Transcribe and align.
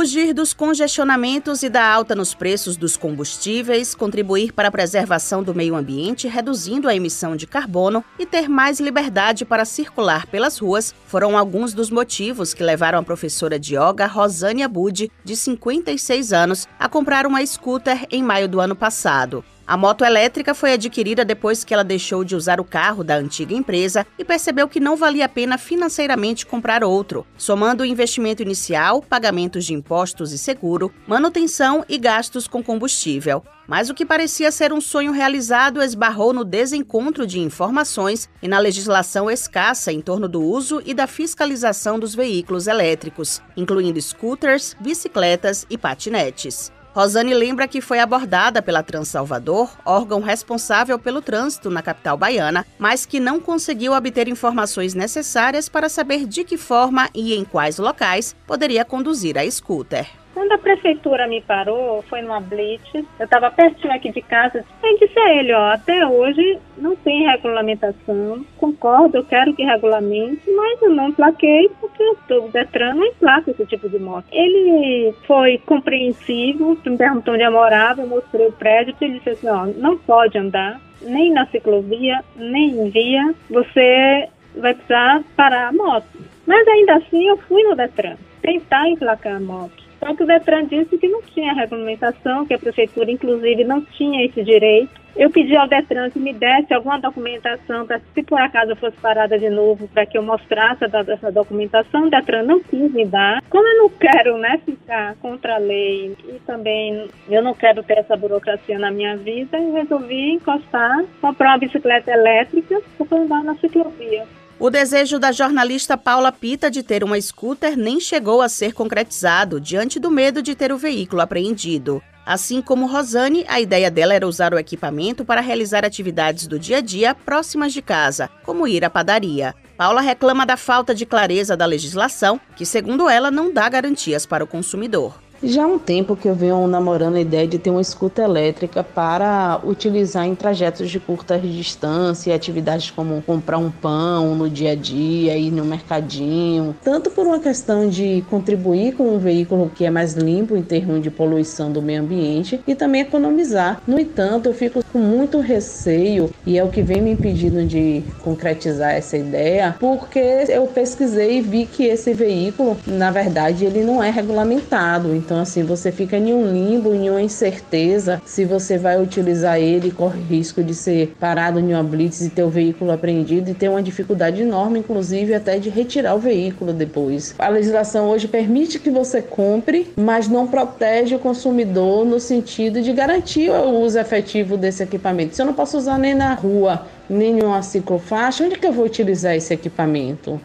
Fugir 0.00 0.32
dos 0.32 0.54
congestionamentos 0.54 1.62
e 1.62 1.68
da 1.68 1.86
alta 1.86 2.14
nos 2.14 2.32
preços 2.32 2.74
dos 2.74 2.96
combustíveis, 2.96 3.94
contribuir 3.94 4.50
para 4.50 4.68
a 4.68 4.70
preservação 4.70 5.42
do 5.42 5.54
meio 5.54 5.76
ambiente, 5.76 6.26
reduzindo 6.26 6.88
a 6.88 6.96
emissão 6.96 7.36
de 7.36 7.46
carbono 7.46 8.02
e 8.18 8.24
ter 8.24 8.48
mais 8.48 8.80
liberdade 8.80 9.44
para 9.44 9.66
circular 9.66 10.26
pelas 10.26 10.56
ruas 10.56 10.94
foram 11.06 11.36
alguns 11.36 11.74
dos 11.74 11.90
motivos 11.90 12.54
que 12.54 12.64
levaram 12.64 12.98
a 12.98 13.02
professora 13.02 13.58
de 13.58 13.76
yoga 13.76 14.06
Rosânia 14.06 14.66
Budi, 14.66 15.12
de 15.22 15.36
56 15.36 16.32
anos, 16.32 16.66
a 16.78 16.88
comprar 16.88 17.26
uma 17.26 17.44
scooter 17.44 18.06
em 18.10 18.22
maio 18.22 18.48
do 18.48 18.58
ano 18.58 18.74
passado. 18.74 19.44
A 19.70 19.76
moto 19.76 20.04
elétrica 20.04 20.52
foi 20.52 20.72
adquirida 20.72 21.24
depois 21.24 21.62
que 21.62 21.72
ela 21.72 21.84
deixou 21.84 22.24
de 22.24 22.34
usar 22.34 22.58
o 22.58 22.64
carro 22.64 23.04
da 23.04 23.14
antiga 23.14 23.54
empresa 23.54 24.04
e 24.18 24.24
percebeu 24.24 24.66
que 24.66 24.80
não 24.80 24.96
valia 24.96 25.26
a 25.26 25.28
pena 25.28 25.56
financeiramente 25.56 26.44
comprar 26.44 26.82
outro, 26.82 27.24
somando 27.36 27.84
o 27.84 27.86
investimento 27.86 28.42
inicial, 28.42 29.00
pagamentos 29.00 29.64
de 29.64 29.72
impostos 29.72 30.32
e 30.32 30.38
seguro, 30.38 30.92
manutenção 31.06 31.84
e 31.88 31.98
gastos 31.98 32.48
com 32.48 32.64
combustível. 32.64 33.44
Mas 33.68 33.88
o 33.88 33.94
que 33.94 34.04
parecia 34.04 34.50
ser 34.50 34.72
um 34.72 34.80
sonho 34.80 35.12
realizado 35.12 35.80
esbarrou 35.80 36.32
no 36.32 36.44
desencontro 36.44 37.24
de 37.24 37.38
informações 37.38 38.28
e 38.42 38.48
na 38.48 38.58
legislação 38.58 39.30
escassa 39.30 39.92
em 39.92 40.00
torno 40.00 40.26
do 40.26 40.42
uso 40.42 40.82
e 40.84 40.92
da 40.92 41.06
fiscalização 41.06 41.96
dos 41.96 42.12
veículos 42.12 42.66
elétricos, 42.66 43.40
incluindo 43.56 44.02
scooters, 44.02 44.74
bicicletas 44.80 45.64
e 45.70 45.78
patinetes. 45.78 46.72
Rosane 46.92 47.32
lembra 47.34 47.68
que 47.68 47.80
foi 47.80 48.00
abordada 48.00 48.60
pela 48.60 48.82
Transalvador, 48.82 49.70
órgão 49.84 50.20
responsável 50.20 50.98
pelo 50.98 51.22
trânsito 51.22 51.70
na 51.70 51.82
capital 51.82 52.16
baiana, 52.16 52.66
mas 52.78 53.06
que 53.06 53.20
não 53.20 53.40
conseguiu 53.40 53.92
obter 53.92 54.26
informações 54.26 54.92
necessárias 54.92 55.68
para 55.68 55.88
saber 55.88 56.26
de 56.26 56.42
que 56.42 56.56
forma 56.56 57.08
e 57.14 57.34
em 57.34 57.44
quais 57.44 57.78
locais 57.78 58.34
poderia 58.46 58.84
conduzir 58.84 59.38
a 59.38 59.48
scooter. 59.48 60.19
Quando 60.50 60.58
a 60.58 60.62
prefeitura 60.64 61.28
me 61.28 61.40
parou, 61.40 62.02
foi 62.02 62.22
numa 62.22 62.40
blitz, 62.40 62.92
eu 62.92 63.24
estava 63.24 63.52
pertinho 63.52 63.94
aqui 63.94 64.10
de 64.10 64.20
casa, 64.20 64.64
eu 64.82 64.98
disse 64.98 65.16
a 65.16 65.34
ele, 65.36 65.52
ó, 65.52 65.70
até 65.70 66.04
hoje 66.04 66.58
não 66.76 66.96
tem 66.96 67.24
regulamentação, 67.24 68.44
concordo, 68.58 69.18
eu 69.18 69.24
quero 69.24 69.54
que 69.54 69.62
regulamente, 69.62 70.42
mas 70.50 70.82
eu 70.82 70.90
não 70.90 71.12
plaquei 71.12 71.70
porque 71.80 72.02
o 72.34 72.48
Detran 72.48 72.94
não 72.94 73.06
emplaca 73.06 73.52
esse 73.52 73.64
tipo 73.64 73.88
de 73.88 74.00
moto. 74.00 74.24
Ele 74.32 75.14
foi 75.24 75.58
compreensivo, 75.58 76.76
me 76.84 76.96
perguntou 76.96 77.34
onde 77.34 77.44
eu 77.44 77.52
morava, 77.52 78.00
eu 78.00 78.08
mostrei 78.08 78.48
o 78.48 78.52
prédio, 78.52 78.96
ele 79.00 79.18
disse 79.18 79.30
assim, 79.30 79.48
ó, 79.48 79.66
não 79.66 79.96
pode 79.98 80.36
andar, 80.36 80.80
nem 81.00 81.32
na 81.32 81.46
ciclovia, 81.46 82.24
nem 82.34 82.70
em 82.70 82.90
via, 82.90 83.34
você 83.48 84.28
vai 84.56 84.74
precisar 84.74 85.22
parar 85.36 85.68
a 85.68 85.72
moto. 85.72 86.08
Mas 86.44 86.66
ainda 86.66 86.96
assim 86.96 87.28
eu 87.28 87.36
fui 87.36 87.62
no 87.62 87.76
Detran 87.76 88.16
tentar 88.42 88.88
emplacar 88.88 89.36
a 89.36 89.40
moto. 89.40 89.79
Só 90.00 90.14
que 90.14 90.22
o 90.22 90.26
Detran 90.26 90.64
disse 90.64 90.96
que 90.96 91.06
não 91.08 91.20
tinha 91.22 91.52
regulamentação, 91.52 92.46
que 92.46 92.54
a 92.54 92.58
prefeitura, 92.58 93.10
inclusive, 93.10 93.64
não 93.64 93.82
tinha 93.82 94.24
esse 94.24 94.42
direito. 94.42 94.98
Eu 95.14 95.28
pedi 95.28 95.54
ao 95.54 95.68
Detran 95.68 96.08
que 96.08 96.18
me 96.18 96.32
desse 96.32 96.72
alguma 96.72 96.98
documentação 96.98 97.86
para, 97.86 98.00
se 98.14 98.22
por 98.22 98.40
acaso 98.40 98.70
eu 98.70 98.76
fosse 98.76 98.96
parada 98.96 99.38
de 99.38 99.50
novo, 99.50 99.86
para 99.88 100.06
que 100.06 100.16
eu 100.16 100.22
mostrasse 100.22 100.84
essa 100.84 101.30
documentação. 101.30 102.06
O 102.06 102.10
Detran 102.10 102.44
não 102.44 102.60
quis 102.60 102.90
me 102.92 103.04
dar. 103.04 103.42
Como 103.50 103.66
eu 103.66 103.78
não 103.82 103.90
quero 103.90 104.38
né, 104.38 104.58
ficar 104.64 105.16
contra 105.16 105.56
a 105.56 105.58
lei 105.58 106.16
e 106.26 106.40
também 106.46 107.08
eu 107.28 107.42
não 107.42 107.52
quero 107.52 107.82
ter 107.82 107.98
essa 107.98 108.16
burocracia 108.16 108.78
na 108.78 108.90
minha 108.90 109.16
vida, 109.16 109.58
eu 109.58 109.74
resolvi 109.74 110.30
encostar, 110.30 111.04
comprar 111.20 111.50
uma 111.50 111.58
bicicleta 111.58 112.10
elétrica 112.10 112.80
para 112.96 113.18
andar 113.18 113.44
na 113.44 113.54
ciclovia. 113.56 114.24
O 114.60 114.68
desejo 114.68 115.18
da 115.18 115.32
jornalista 115.32 115.96
Paula 115.96 116.30
Pita 116.30 116.70
de 116.70 116.82
ter 116.82 117.02
uma 117.02 117.18
scooter 117.18 117.78
nem 117.78 117.98
chegou 117.98 118.42
a 118.42 118.48
ser 118.48 118.74
concretizado 118.74 119.58
diante 119.58 119.98
do 119.98 120.10
medo 120.10 120.42
de 120.42 120.54
ter 120.54 120.70
o 120.70 120.76
veículo 120.76 121.22
apreendido. 121.22 122.02
Assim 122.26 122.60
como 122.60 122.86
Rosane, 122.86 123.42
a 123.48 123.58
ideia 123.58 123.90
dela 123.90 124.12
era 124.12 124.28
usar 124.28 124.52
o 124.52 124.58
equipamento 124.58 125.24
para 125.24 125.40
realizar 125.40 125.82
atividades 125.82 126.46
do 126.46 126.58
dia 126.58 126.76
a 126.76 126.80
dia 126.82 127.14
próximas 127.14 127.72
de 127.72 127.80
casa, 127.80 128.28
como 128.44 128.68
ir 128.68 128.84
à 128.84 128.90
padaria. 128.90 129.54
Paula 129.78 130.02
reclama 130.02 130.44
da 130.44 130.58
falta 130.58 130.94
de 130.94 131.06
clareza 131.06 131.56
da 131.56 131.64
legislação, 131.64 132.38
que, 132.54 132.66
segundo 132.66 133.08
ela, 133.08 133.30
não 133.30 133.50
dá 133.50 133.66
garantias 133.66 134.26
para 134.26 134.44
o 134.44 134.46
consumidor. 134.46 135.18
Já 135.42 135.64
há 135.64 135.66
um 135.66 135.78
tempo 135.78 136.14
que 136.14 136.28
eu 136.28 136.34
venho 136.34 136.66
namorando 136.66 137.14
a 137.14 137.20
ideia 137.20 137.48
de 137.48 137.58
ter 137.58 137.70
uma 137.70 137.80
escuta 137.80 138.22
elétrica 138.22 138.84
para 138.84 139.58
utilizar 139.64 140.26
em 140.26 140.34
trajetos 140.34 140.90
de 140.90 141.00
curta 141.00 141.38
distância, 141.38 142.34
atividades 142.34 142.90
como 142.90 143.22
comprar 143.22 143.56
um 143.56 143.70
pão 143.70 144.34
no 144.34 144.50
dia 144.50 144.72
a 144.72 144.74
dia, 144.74 145.38
ir 145.38 145.50
no 145.50 145.64
mercadinho, 145.64 146.76
tanto 146.84 147.10
por 147.10 147.26
uma 147.26 147.38
questão 147.38 147.88
de 147.88 148.22
contribuir 148.28 148.94
com 148.94 149.14
um 149.14 149.18
veículo 149.18 149.72
que 149.74 149.86
é 149.86 149.90
mais 149.90 150.12
limpo 150.12 150.54
em 150.54 150.62
termos 150.62 151.02
de 151.02 151.10
poluição 151.10 151.72
do 151.72 151.80
meio 151.80 152.02
ambiente 152.02 152.60
e 152.66 152.74
também 152.74 153.00
economizar. 153.00 153.80
No 153.86 153.98
entanto, 153.98 154.50
eu 154.50 154.54
fico 154.54 154.84
com 154.92 154.98
muito 154.98 155.40
receio 155.40 156.28
e 156.44 156.58
é 156.58 156.62
o 156.62 156.68
que 156.68 156.82
vem 156.82 157.00
me 157.00 157.12
impedindo 157.12 157.64
de 157.64 158.04
concretizar 158.18 158.92
essa 158.92 159.16
ideia, 159.16 159.74
porque 159.80 160.44
eu 160.48 160.66
pesquisei 160.66 161.38
e 161.38 161.40
vi 161.40 161.64
que 161.64 161.84
esse 161.84 162.12
veículo, 162.12 162.76
na 162.86 163.10
verdade, 163.10 163.64
ele 163.64 163.82
não 163.82 164.02
é 164.02 164.10
regulamentado. 164.10 165.14
Então, 165.30 165.38
então, 165.40 165.42
assim, 165.42 165.62
você 165.62 165.92
fica 165.92 166.16
em 166.16 166.34
um 166.34 166.52
limbo, 166.52 166.92
em 166.92 167.08
uma 167.08 167.22
incerteza 167.22 168.20
se 168.26 168.44
você 168.44 168.76
vai 168.76 169.00
utilizar 169.00 169.60
ele, 169.60 169.92
corre 169.92 170.20
risco 170.20 170.60
de 170.60 170.74
ser 170.74 171.14
parado 171.20 171.60
em 171.60 171.72
uma 171.72 171.84
blitz 171.84 172.20
e 172.22 172.30
ter 172.30 172.42
o 172.42 172.50
veículo 172.50 172.90
apreendido 172.90 173.48
e 173.48 173.54
ter 173.54 173.68
uma 173.68 173.80
dificuldade 173.80 174.42
enorme, 174.42 174.80
inclusive 174.80 175.32
até 175.32 175.60
de 175.60 175.70
retirar 175.70 176.16
o 176.16 176.18
veículo 176.18 176.72
depois. 176.72 177.32
A 177.38 177.48
legislação 177.48 178.10
hoje 178.10 178.26
permite 178.26 178.80
que 178.80 178.90
você 178.90 179.22
compre, 179.22 179.92
mas 179.96 180.26
não 180.26 180.48
protege 180.48 181.14
o 181.14 181.18
consumidor 181.20 182.04
no 182.04 182.18
sentido 182.18 182.82
de 182.82 182.92
garantir 182.92 183.50
o 183.50 183.80
uso 183.82 184.00
efetivo 184.00 184.56
desse 184.56 184.82
equipamento. 184.82 185.36
Se 185.36 185.42
eu 185.42 185.46
não 185.46 185.54
posso 185.54 185.78
usar 185.78 185.96
nem 185.96 186.12
na 186.12 186.34
rua, 186.34 186.86
nem 187.08 187.38
em 187.38 187.42
uma 187.44 187.62
ciclofaixa, 187.62 188.42
onde 188.42 188.58
que 188.58 188.66
eu 188.66 188.72
vou 188.72 188.84
utilizar 188.84 189.36
esse 189.36 189.54
equipamento? 189.54 190.40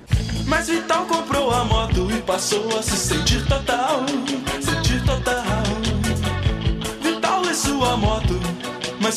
Mas 0.47 0.69
Vital 0.69 1.07
comprou 1.07 1.49
a 1.49 1.65
moto 1.65 2.07
e 2.11 2.21
passou 2.21 2.67
a 2.77 2.83
se 2.83 2.95
sentir 2.95 3.43
total 3.47 4.05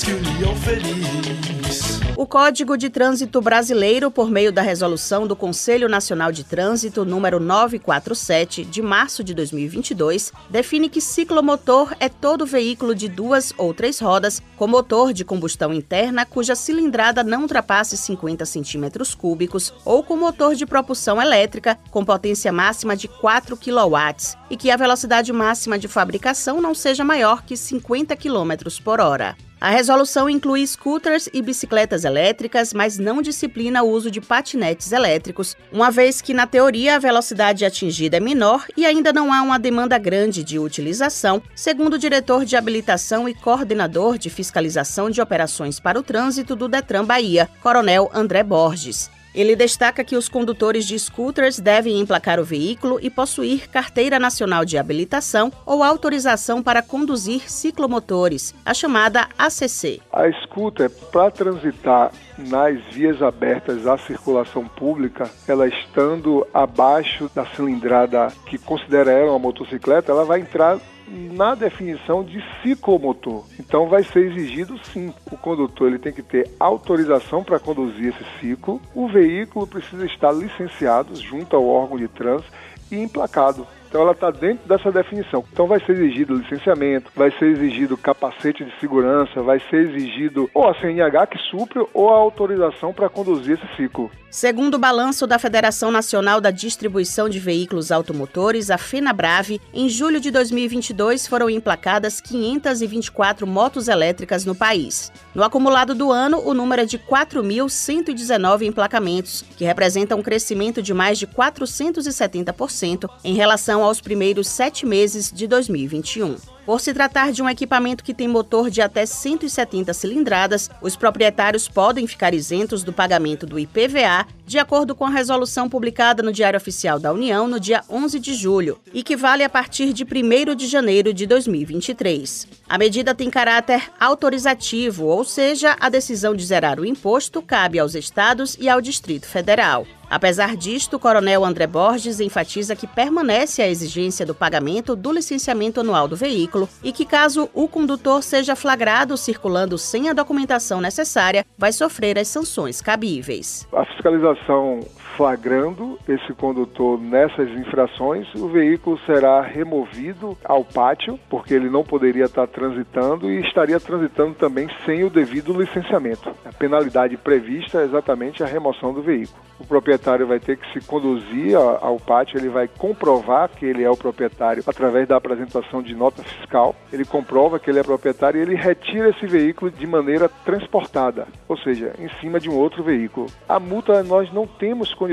que 0.02 0.12
união 0.12 0.54
feliz. 0.56 1.98
O 2.16 2.26
Código 2.26 2.76
de 2.76 2.90
Trânsito 2.90 3.40
Brasileiro, 3.40 4.10
por 4.10 4.30
meio 4.30 4.52
da 4.52 4.60
resolução 4.60 5.26
do 5.26 5.36
Conselho 5.36 5.88
Nacional 5.88 6.32
de 6.32 6.42
Trânsito 6.44 7.04
número 7.04 7.38
947 7.38 8.64
de 8.64 8.82
março 8.82 9.22
de 9.22 9.32
2022, 9.34 10.32
define 10.50 10.88
que 10.88 11.00
ciclomotor 11.00 11.94
é 12.00 12.08
todo 12.08 12.44
veículo 12.44 12.94
de 12.94 13.08
duas 13.08 13.52
ou 13.56 13.72
três 13.72 14.00
rodas 14.00 14.42
com 14.56 14.66
motor 14.66 15.12
de 15.12 15.24
combustão 15.24 15.72
interna 15.72 16.26
cuja 16.26 16.56
cilindrada 16.56 17.22
não 17.22 17.42
ultrapasse 17.42 17.96
50 17.96 18.44
centímetros 18.44 19.14
cúbicos 19.14 19.72
ou 19.84 20.02
com 20.02 20.16
motor 20.16 20.54
de 20.54 20.66
propulsão 20.66 21.22
elétrica 21.22 21.78
com 21.90 22.04
potência 22.04 22.52
máxima 22.52 22.96
de 22.96 23.06
4 23.06 23.56
kW 23.56 24.36
e 24.50 24.56
que 24.56 24.70
a 24.70 24.76
velocidade 24.76 25.32
máxima 25.32 25.78
de 25.78 25.86
fabricação 25.86 26.60
não 26.60 26.74
seja 26.74 27.04
maior 27.04 27.42
que 27.42 27.56
50 27.56 28.16
km 28.16 28.52
por 28.82 29.00
hora. 29.00 29.36
A 29.60 29.70
resolução 29.70 30.30
inclui 30.30 30.64
scooters 30.64 31.28
e 31.32 31.42
bicicletas 31.42 32.04
elétricas, 32.04 32.72
mas 32.72 32.96
não 32.96 33.20
disciplina 33.20 33.82
o 33.82 33.90
uso 33.90 34.08
de 34.08 34.20
patinetes 34.20 34.92
elétricos, 34.92 35.56
uma 35.72 35.90
vez 35.90 36.20
que, 36.20 36.32
na 36.32 36.46
teoria, 36.46 36.94
a 36.94 36.98
velocidade 37.00 37.64
atingida 37.64 38.18
é 38.18 38.20
menor 38.20 38.64
e 38.76 38.86
ainda 38.86 39.12
não 39.12 39.32
há 39.32 39.42
uma 39.42 39.58
demanda 39.58 39.98
grande 39.98 40.44
de 40.44 40.60
utilização, 40.60 41.42
segundo 41.56 41.94
o 41.94 41.98
diretor 41.98 42.44
de 42.44 42.56
habilitação 42.56 43.28
e 43.28 43.34
coordenador 43.34 44.16
de 44.16 44.30
fiscalização 44.30 45.10
de 45.10 45.20
operações 45.20 45.80
para 45.80 45.98
o 45.98 46.04
trânsito 46.04 46.54
do 46.54 46.68
Detran 46.68 47.04
Bahia, 47.04 47.50
Coronel 47.60 48.08
André 48.14 48.44
Borges. 48.44 49.10
Ele 49.38 49.54
destaca 49.54 50.02
que 50.02 50.16
os 50.16 50.28
condutores 50.28 50.84
de 50.84 50.98
scooters 50.98 51.60
devem 51.60 52.00
emplacar 52.00 52.40
o 52.40 52.44
veículo 52.44 52.98
e 53.00 53.08
possuir 53.08 53.70
carteira 53.70 54.18
nacional 54.18 54.64
de 54.64 54.76
habilitação 54.76 55.52
ou 55.64 55.84
autorização 55.84 56.60
para 56.60 56.82
conduzir 56.82 57.48
ciclomotores, 57.48 58.52
a 58.66 58.74
chamada 58.74 59.28
ACC. 59.38 60.02
A 60.12 60.28
scooter, 60.42 60.90
para 61.12 61.30
transitar 61.30 62.10
nas 62.36 62.82
vias 62.92 63.22
abertas 63.22 63.86
à 63.86 63.96
circulação 63.96 64.66
pública, 64.66 65.30
ela 65.46 65.68
estando 65.68 66.44
abaixo 66.52 67.30
da 67.32 67.46
cilindrada 67.46 68.32
que 68.44 68.58
considera 68.58 69.12
ela 69.12 69.30
uma 69.30 69.38
motocicleta, 69.38 70.10
ela 70.10 70.24
vai 70.24 70.40
entrar 70.40 70.80
na 71.08 71.54
definição 71.54 72.22
de 72.22 72.42
ciclomotor. 72.62 73.44
Então 73.58 73.88
vai 73.88 74.02
ser 74.02 74.26
exigido 74.26 74.78
sim, 74.84 75.12
o 75.30 75.36
condutor 75.36 75.88
ele 75.88 75.98
tem 75.98 76.12
que 76.12 76.22
ter 76.22 76.50
autorização 76.58 77.42
para 77.42 77.58
conduzir 77.58 78.14
esse 78.14 78.40
ciclo, 78.40 78.80
o 78.94 79.08
veículo 79.08 79.66
precisa 79.66 80.06
estar 80.06 80.32
licenciado 80.32 81.16
junto 81.16 81.56
ao 81.56 81.66
órgão 81.66 81.96
de 81.96 82.08
trânsito 82.08 82.52
e 82.90 82.96
emplacado. 82.96 83.66
Então 83.88 84.02
ela 84.02 84.12
está 84.12 84.30
dentro 84.30 84.68
dessa 84.68 84.92
definição. 84.92 85.44
Então 85.52 85.66
vai 85.66 85.80
ser 85.80 85.92
exigido 85.92 86.34
licenciamento, 86.34 87.10
vai 87.16 87.30
ser 87.32 87.46
exigido 87.46 87.96
capacete 87.96 88.64
de 88.64 88.72
segurança, 88.78 89.42
vai 89.42 89.60
ser 89.70 89.88
exigido 89.88 90.50
ou 90.52 90.68
a 90.68 90.74
CNH 90.74 91.26
que 91.28 91.38
supre 91.50 91.84
ou 91.94 92.10
a 92.10 92.16
autorização 92.16 92.92
para 92.92 93.08
conduzir 93.08 93.58
esse 93.58 93.76
ciclo. 93.76 94.10
Segundo 94.30 94.74
o 94.74 94.78
balanço 94.78 95.26
da 95.26 95.38
Federação 95.38 95.90
Nacional 95.90 96.38
da 96.38 96.50
Distribuição 96.50 97.30
de 97.30 97.38
Veículos 97.38 97.90
Automotores, 97.90 98.70
a 98.70 98.76
FenaBrave, 98.76 99.58
em 99.72 99.88
julho 99.88 100.20
de 100.20 100.30
2022 100.30 101.26
foram 101.26 101.48
emplacadas 101.48 102.20
524 102.20 103.46
motos 103.46 103.88
elétricas 103.88 104.44
no 104.44 104.54
país. 104.54 105.10
No 105.34 105.42
acumulado 105.42 105.94
do 105.94 106.12
ano, 106.12 106.42
o 106.44 106.52
número 106.52 106.82
é 106.82 106.84
de 106.84 106.98
4.119 106.98 108.66
emplacamentos, 108.66 109.42
que 109.56 109.64
representa 109.64 110.14
um 110.14 110.22
crescimento 110.22 110.82
de 110.82 110.92
mais 110.92 111.18
de 111.18 111.26
470% 111.26 113.08
em 113.24 113.34
relação 113.34 113.77
aos 113.82 114.00
primeiros 114.00 114.48
sete 114.48 114.84
meses 114.84 115.32
de 115.32 115.46
2021. 115.46 116.57
Por 116.68 116.82
se 116.82 116.92
tratar 116.92 117.32
de 117.32 117.42
um 117.42 117.48
equipamento 117.48 118.04
que 118.04 118.12
tem 118.12 118.28
motor 118.28 118.68
de 118.68 118.82
até 118.82 119.06
170 119.06 119.94
cilindradas, 119.94 120.68
os 120.82 120.96
proprietários 120.96 121.66
podem 121.66 122.06
ficar 122.06 122.34
isentos 122.34 122.84
do 122.84 122.92
pagamento 122.92 123.46
do 123.46 123.58
IPVA, 123.58 124.26
de 124.44 124.58
acordo 124.58 124.94
com 124.94 125.06
a 125.06 125.10
resolução 125.10 125.66
publicada 125.66 126.22
no 126.22 126.30
Diário 126.30 126.58
Oficial 126.58 126.98
da 126.98 127.10
União 127.10 127.48
no 127.48 127.58
dia 127.58 127.82
11 127.88 128.20
de 128.20 128.34
julho, 128.34 128.78
e 128.92 129.02
que 129.02 129.16
vale 129.16 129.42
a 129.42 129.48
partir 129.48 129.94
de 129.94 130.04
1 130.04 130.54
de 130.54 130.66
janeiro 130.66 131.14
de 131.14 131.26
2023. 131.26 132.46
A 132.68 132.76
medida 132.76 133.14
tem 133.14 133.30
caráter 133.30 133.90
autorizativo, 133.98 135.06
ou 135.06 135.24
seja, 135.24 135.74
a 135.80 135.88
decisão 135.88 136.36
de 136.36 136.44
zerar 136.44 136.78
o 136.78 136.84
imposto 136.84 137.40
cabe 137.40 137.78
aos 137.78 137.94
estados 137.94 138.58
e 138.60 138.68
ao 138.68 138.82
Distrito 138.82 139.26
Federal. 139.26 139.86
Apesar 140.10 140.56
disto, 140.56 140.94
o 140.94 140.98
coronel 140.98 141.44
André 141.44 141.66
Borges 141.66 142.18
enfatiza 142.18 142.74
que 142.74 142.86
permanece 142.86 143.60
a 143.60 143.68
exigência 143.68 144.24
do 144.24 144.34
pagamento 144.34 144.96
do 144.96 145.12
licenciamento 145.12 145.80
anual 145.80 146.08
do 146.08 146.16
veículo 146.16 146.57
e 146.82 146.92
que, 146.92 147.04
caso 147.04 147.50
o 147.52 147.68
condutor 147.68 148.22
seja 148.22 148.56
flagrado 148.56 149.16
circulando 149.16 149.76
sem 149.76 150.08
a 150.08 150.14
documentação 150.14 150.80
necessária, 150.80 151.44
vai 151.58 151.72
sofrer 151.72 152.18
as 152.18 152.28
sanções 152.28 152.80
cabíveis. 152.80 153.68
A 153.72 153.84
fiscalização 153.84 154.80
flagrando 155.18 155.98
esse 156.08 156.32
condutor 156.32 156.98
nessas 157.00 157.50
infrações, 157.50 158.32
o 158.36 158.46
veículo 158.46 158.96
será 159.04 159.42
removido 159.42 160.38
ao 160.44 160.64
pátio, 160.64 161.18
porque 161.28 161.52
ele 161.52 161.68
não 161.68 161.82
poderia 161.82 162.26
estar 162.26 162.46
transitando 162.46 163.28
e 163.28 163.40
estaria 163.40 163.80
transitando 163.80 164.34
também 164.34 164.68
sem 164.86 165.02
o 165.02 165.10
devido 165.10 165.60
licenciamento. 165.60 166.32
A 166.44 166.52
penalidade 166.52 167.16
prevista 167.16 167.80
é 167.80 167.84
exatamente 167.84 168.44
a 168.44 168.46
remoção 168.46 168.94
do 168.94 169.02
veículo. 169.02 169.48
O 169.58 169.66
proprietário 169.66 170.24
vai 170.24 170.38
ter 170.38 170.56
que 170.56 170.72
se 170.72 170.86
conduzir 170.86 171.56
ao 171.56 171.98
pátio, 171.98 172.38
ele 172.38 172.48
vai 172.48 172.68
comprovar 172.68 173.48
que 173.48 173.66
ele 173.66 173.82
é 173.82 173.90
o 173.90 173.96
proprietário 173.96 174.62
através 174.64 175.08
da 175.08 175.16
apresentação 175.16 175.82
de 175.82 175.96
nota 175.96 176.22
fiscal. 176.22 176.76
Ele 176.92 177.04
comprova 177.04 177.58
que 177.58 177.68
ele 177.68 177.80
é 177.80 177.82
proprietário 177.82 178.38
e 178.38 178.42
ele 178.42 178.54
retira 178.54 179.10
esse 179.10 179.26
veículo 179.26 179.68
de 179.68 179.84
maneira 179.84 180.28
transportada, 180.28 181.26
ou 181.48 181.58
seja, 181.58 181.92
em 181.98 182.08
cima 182.20 182.38
de 182.38 182.48
um 182.48 182.56
outro 182.56 182.84
veículo. 182.84 183.26
A 183.48 183.58
multa 183.58 184.00
nós 184.04 184.32
não 184.32 184.46
temos 184.46 184.94
condições 184.94 185.07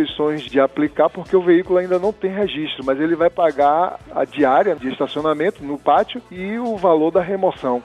de 0.50 0.60
aplicar 0.60 1.10
porque 1.10 1.36
o 1.36 1.42
veículo 1.42 1.80
ainda 1.80 1.98
não 1.98 2.12
tem 2.12 2.32
registro, 2.32 2.84
mas 2.86 3.00
ele 3.00 3.16
vai 3.16 3.30
pagar 3.30 4.00
a 4.14 4.26
diária 4.26 4.76
de 4.76 4.90
estacionamento 4.90 5.64
no 5.64 5.78
pátio 5.78 6.22
e 6.30 6.58
o 6.58 6.76
valor 6.78 7.12
da 7.12 7.22
remoção. 7.22 7.82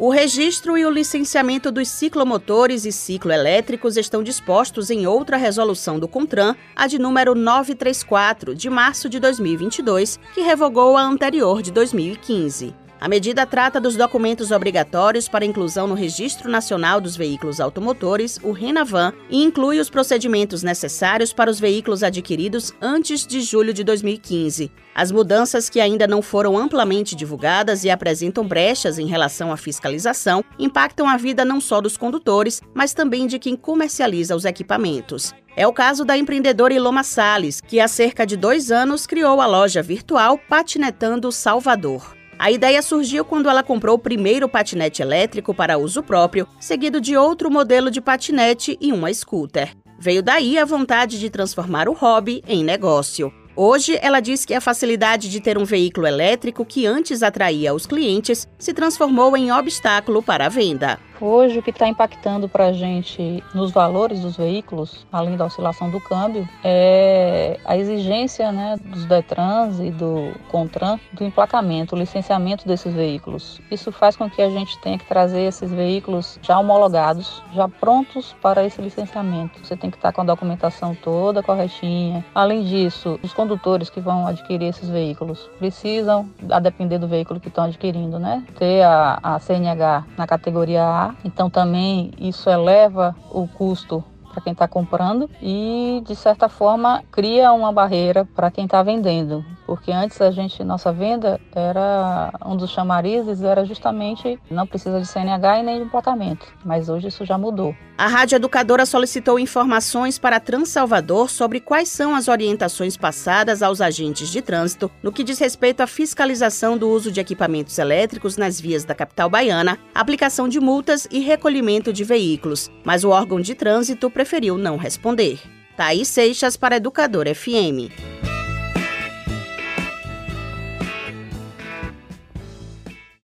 O 0.00 0.08
registro 0.08 0.78
e 0.78 0.86
o 0.86 0.90
licenciamento 0.90 1.70
dos 1.70 1.86
ciclomotores 1.88 2.86
e 2.86 2.90
cicloelétricos 2.90 3.98
estão 3.98 4.22
dispostos 4.22 4.88
em 4.88 5.06
outra 5.06 5.36
resolução 5.36 5.98
do 5.98 6.08
CONTRAN, 6.08 6.56
a 6.74 6.86
de 6.86 6.98
número 6.98 7.34
934, 7.34 8.54
de 8.54 8.70
março 8.70 9.10
de 9.10 9.20
2022, 9.20 10.18
que 10.32 10.40
revogou 10.40 10.96
a 10.96 11.02
anterior 11.02 11.60
de 11.60 11.70
2015. 11.70 12.74
A 13.00 13.08
medida 13.08 13.46
trata 13.46 13.80
dos 13.80 13.96
documentos 13.96 14.50
obrigatórios 14.50 15.26
para 15.26 15.46
inclusão 15.46 15.86
no 15.86 15.94
Registro 15.94 16.50
Nacional 16.50 17.00
dos 17.00 17.16
Veículos 17.16 17.58
Automotores, 17.58 18.38
o 18.42 18.52
RENAVAN, 18.52 19.14
e 19.30 19.42
inclui 19.42 19.80
os 19.80 19.88
procedimentos 19.88 20.62
necessários 20.62 21.32
para 21.32 21.50
os 21.50 21.58
veículos 21.58 22.02
adquiridos 22.02 22.74
antes 22.78 23.26
de 23.26 23.40
julho 23.40 23.72
de 23.72 23.82
2015. 23.84 24.70
As 24.94 25.10
mudanças 25.10 25.70
que 25.70 25.80
ainda 25.80 26.06
não 26.06 26.20
foram 26.20 26.58
amplamente 26.58 27.16
divulgadas 27.16 27.84
e 27.84 27.90
apresentam 27.90 28.46
brechas 28.46 28.98
em 28.98 29.06
relação 29.06 29.50
à 29.50 29.56
fiscalização 29.56 30.44
impactam 30.58 31.08
a 31.08 31.16
vida 31.16 31.42
não 31.42 31.58
só 31.58 31.80
dos 31.80 31.96
condutores, 31.96 32.60
mas 32.74 32.92
também 32.92 33.26
de 33.26 33.38
quem 33.38 33.56
comercializa 33.56 34.36
os 34.36 34.44
equipamentos. 34.44 35.32
É 35.56 35.66
o 35.66 35.72
caso 35.72 36.04
da 36.04 36.18
empreendedora 36.18 36.74
Iloma 36.74 37.02
Salles, 37.02 37.62
que 37.62 37.80
há 37.80 37.88
cerca 37.88 38.26
de 38.26 38.36
dois 38.36 38.70
anos 38.70 39.06
criou 39.06 39.40
a 39.40 39.46
loja 39.46 39.82
virtual 39.82 40.36
Patinetando 40.36 41.32
Salvador. 41.32 42.19
A 42.40 42.50
ideia 42.50 42.80
surgiu 42.80 43.22
quando 43.22 43.50
ela 43.50 43.62
comprou 43.62 43.96
o 43.96 43.98
primeiro 43.98 44.48
patinete 44.48 45.02
elétrico 45.02 45.52
para 45.52 45.76
uso 45.76 46.02
próprio, 46.02 46.48
seguido 46.58 46.98
de 46.98 47.14
outro 47.14 47.50
modelo 47.50 47.90
de 47.90 48.00
patinete 48.00 48.78
e 48.80 48.94
uma 48.94 49.12
scooter. 49.12 49.76
Veio 49.98 50.22
daí 50.22 50.58
a 50.58 50.64
vontade 50.64 51.20
de 51.20 51.28
transformar 51.28 51.86
o 51.86 51.92
hobby 51.92 52.42
em 52.48 52.64
negócio. 52.64 53.30
Hoje, 53.54 53.98
ela 54.00 54.20
diz 54.20 54.46
que 54.46 54.54
a 54.54 54.60
facilidade 54.60 55.28
de 55.28 55.38
ter 55.38 55.58
um 55.58 55.66
veículo 55.66 56.06
elétrico 56.06 56.64
que 56.64 56.86
antes 56.86 57.22
atraía 57.22 57.74
os 57.74 57.84
clientes 57.84 58.48
se 58.58 58.72
transformou 58.72 59.36
em 59.36 59.52
obstáculo 59.52 60.22
para 60.22 60.46
a 60.46 60.48
venda. 60.48 60.98
Hoje, 61.22 61.58
o 61.58 61.62
que 61.62 61.68
está 61.68 61.86
impactando 61.86 62.48
para 62.48 62.68
a 62.68 62.72
gente 62.72 63.44
nos 63.54 63.70
valores 63.70 64.20
dos 64.20 64.38
veículos, 64.38 65.06
além 65.12 65.36
da 65.36 65.44
oscilação 65.44 65.90
do 65.90 66.00
câmbio, 66.00 66.48
é 66.64 67.60
a 67.66 67.76
exigência 67.76 68.50
né, 68.50 68.76
dos 68.82 69.04
DETRANS 69.04 69.80
e 69.80 69.90
do 69.90 70.32
CONTRAN 70.48 70.98
do 71.12 71.22
emplacamento, 71.22 71.94
o 71.94 71.98
licenciamento 71.98 72.66
desses 72.66 72.94
veículos. 72.94 73.60
Isso 73.70 73.92
faz 73.92 74.16
com 74.16 74.30
que 74.30 74.40
a 74.40 74.48
gente 74.48 74.80
tenha 74.80 74.96
que 74.96 75.04
trazer 75.04 75.42
esses 75.42 75.70
veículos 75.70 76.38
já 76.40 76.58
homologados, 76.58 77.42
já 77.52 77.68
prontos 77.68 78.34
para 78.40 78.64
esse 78.64 78.80
licenciamento. 78.80 79.60
Você 79.62 79.76
tem 79.76 79.90
que 79.90 79.98
estar 79.98 80.12
com 80.12 80.22
a 80.22 80.24
documentação 80.24 80.94
toda 80.94 81.42
corretinha. 81.42 82.24
Além 82.34 82.64
disso, 82.64 83.20
os 83.22 83.34
condutores 83.34 83.90
que 83.90 84.00
vão 84.00 84.26
adquirir 84.26 84.68
esses 84.68 84.88
veículos 84.88 85.50
precisam, 85.58 86.30
a 86.50 86.58
depender 86.58 86.96
do 86.96 87.06
veículo 87.06 87.38
que 87.38 87.48
estão 87.48 87.64
adquirindo, 87.64 88.18
né, 88.18 88.42
ter 88.58 88.82
a, 88.82 89.18
a 89.22 89.38
CNH 89.38 90.06
na 90.16 90.26
categoria 90.26 90.82
A 90.82 91.09
então 91.24 91.50
também 91.50 92.12
isso 92.18 92.48
eleva 92.48 93.14
o 93.30 93.46
custo 93.48 94.04
para 94.30 94.42
quem 94.42 94.52
está 94.52 94.66
comprando 94.66 95.28
e 95.42 96.02
de 96.06 96.14
certa 96.16 96.48
forma 96.48 97.02
cria 97.10 97.52
uma 97.52 97.72
barreira 97.72 98.24
para 98.34 98.50
quem 98.50 98.64
está 98.64 98.82
vendendo, 98.82 99.44
porque 99.66 99.92
antes 99.92 100.20
a 100.20 100.30
gente 100.30 100.62
nossa 100.64 100.92
venda 100.92 101.40
era 101.54 102.32
um 102.46 102.56
dos 102.56 102.70
chamarizes 102.70 103.42
era 103.42 103.64
justamente 103.64 104.38
não 104.50 104.66
precisa 104.66 105.00
de 105.00 105.06
CNH 105.06 105.58
e 105.58 105.62
nem 105.62 105.78
de 105.78 105.84
emplacamento, 105.84 106.46
mas 106.64 106.88
hoje 106.88 107.08
isso 107.08 107.24
já 107.24 107.36
mudou. 107.36 107.74
A 108.00 108.06
Rádio 108.06 108.36
Educadora 108.36 108.86
solicitou 108.86 109.38
informações 109.38 110.18
para 110.18 110.36
a 110.36 110.40
Transalvador 110.40 111.28
sobre 111.28 111.60
quais 111.60 111.90
são 111.90 112.14
as 112.14 112.28
orientações 112.28 112.96
passadas 112.96 113.62
aos 113.62 113.82
agentes 113.82 114.30
de 114.30 114.40
trânsito 114.40 114.90
no 115.02 115.12
que 115.12 115.22
diz 115.22 115.38
respeito 115.38 115.82
à 115.82 115.86
fiscalização 115.86 116.78
do 116.78 116.88
uso 116.88 117.12
de 117.12 117.20
equipamentos 117.20 117.78
elétricos 117.78 118.38
nas 118.38 118.58
vias 118.58 118.84
da 118.84 118.94
capital 118.94 119.28
baiana, 119.28 119.78
aplicação 119.94 120.48
de 120.48 120.58
multas 120.58 121.06
e 121.10 121.20
recolhimento 121.20 121.92
de 121.92 122.02
veículos, 122.02 122.70
mas 122.84 123.04
o 123.04 123.10
órgão 123.10 123.38
de 123.38 123.54
trânsito 123.54 124.08
preferiu 124.20 124.58
não 124.58 124.76
responder. 124.76 125.40
Thaís 125.78 126.06
Seixas 126.08 126.54
para 126.54 126.76
Educador 126.76 127.26
FM. 127.34 128.19